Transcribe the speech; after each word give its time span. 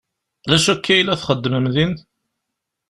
D 0.49 0.51
acu 0.55 0.69
akka 0.73 0.93
i 0.95 1.01
la 1.03 1.15
txeddmem 1.21 1.65
din? 1.75 1.93